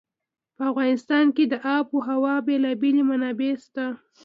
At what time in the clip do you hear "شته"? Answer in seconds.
3.63-3.85